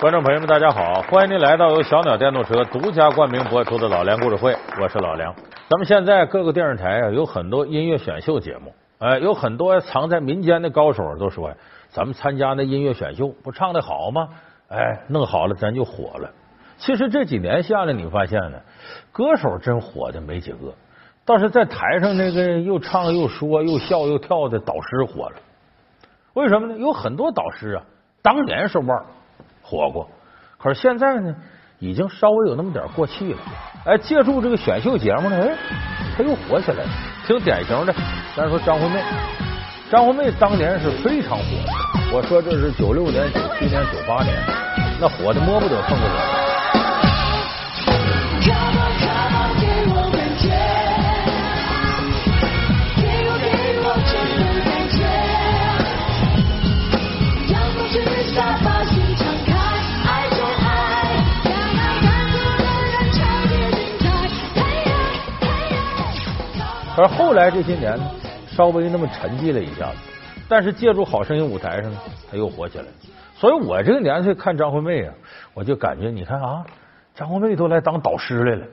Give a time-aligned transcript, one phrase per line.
[0.00, 1.02] 观众朋友们，大家好！
[1.10, 5.34] 欢迎您来到由小鸟电动车独家冠名播出的《老梁故事会》，我是老梁。
[5.68, 11.52] 咱们现在各个电视台啊，有很多音乐选秀节目，哎，有很多藏在民间的高手都说，
[11.90, 14.26] 咱们参加那音乐选秀，不唱的好吗？
[14.70, 16.30] 哎，弄好了咱就火了。
[16.78, 18.58] 其实这几年下来，你发现呢，
[19.12, 20.72] 歌手真火的没几个，
[21.26, 25.36] 倒是在台上那个又唱又说又笑又跳的导师火了。
[26.32, 26.78] 为什么呢？
[26.78, 27.82] 有很多导师啊，
[28.22, 29.04] 当年是腕儿。
[29.70, 30.08] 火过，
[30.58, 31.32] 可是现在呢，
[31.78, 33.38] 已经稍微有那么点过气了。
[33.84, 35.56] 哎，借助这个选秀节目呢，哎，
[36.16, 36.90] 他又火起来了。
[37.24, 37.94] 挺典型的，
[38.36, 39.00] 咱说张惠妹，
[39.88, 41.44] 张惠妹当年是非常火。
[42.12, 44.36] 我说这是九六年、九七年、九八年，
[45.00, 46.39] 那火的摸不得碰不得。
[67.00, 68.04] 而后来这些年呢，
[68.46, 69.96] 稍微那么沉寂了一下子，
[70.46, 71.98] 但是借助《好声音》舞台上呢，
[72.30, 72.90] 他又火起来了。
[73.36, 75.14] 所以我这个年岁看张惠妹啊，
[75.54, 76.62] 我就感觉你看啊，
[77.14, 78.66] 张惠妹都来当导师来了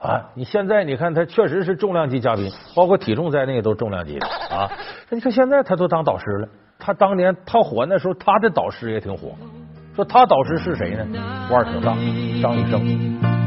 [0.00, 0.28] 啊！
[0.34, 4.70] 你现在你看她确实是重量级嘉宾，包括体重在内都重量级的啊。
[5.08, 9.30] 那你看现在她都当导师了，她当年她火那时候，她的导师也挺火。
[9.96, 11.06] 说她导师是谁呢？
[11.50, 11.94] 腕儿挺大，
[12.42, 13.39] 张雨生。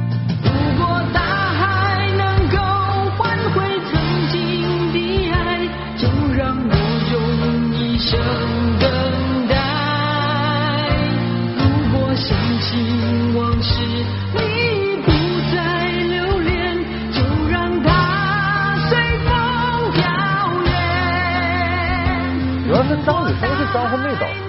[22.74, 24.42] 张雨生是张惠妹导师。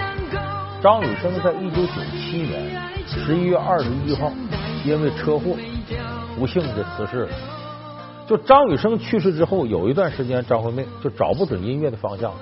[0.80, 4.32] 张雨生在一九九七年十一月二十一号
[4.82, 5.54] 因为车祸
[6.34, 7.28] 不幸的辞世了。
[8.26, 12.38] 就张雨生去世之后，有一段时间张惠妹就找不准音乐的方向了。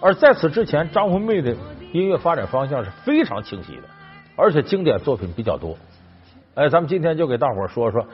[0.00, 1.54] 而在此之前，张惠妹的
[1.92, 3.82] 音乐发展方向是非常清晰的，
[4.34, 5.76] 而且经典作品比较多。
[6.56, 8.04] 哎，咱们今天就给大伙说说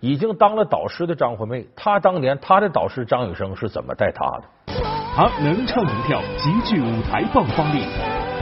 [0.00, 4.89] 已经当了导师的张惠妹，她当年她的导师张雨生是怎么带她的。
[5.14, 7.82] 他能唱能跳，极具舞台爆发力。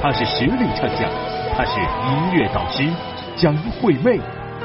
[0.00, 1.10] 他是实力唱将，
[1.56, 2.84] 他是音乐导师
[3.36, 4.20] 张惠妹，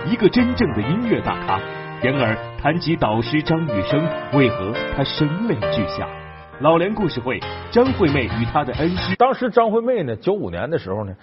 [0.06, 1.60] 一个真正的音乐大咖。
[2.02, 6.06] 然而谈及导师张雨生，为何他声泪俱下？
[6.60, 7.40] 老梁故事会，
[7.72, 9.16] 张惠妹与她的恩师。
[9.16, 11.14] 当时张惠妹呢，九五年的时候呢，